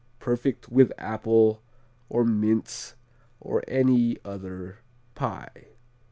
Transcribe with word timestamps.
Perfect 0.17 0.67
with 0.67 0.91
apple 0.97 1.61
or 2.09 2.25
mince 2.25 2.95
or 3.39 3.63
any 3.67 4.17
other 4.25 4.79
pie. 5.13 5.67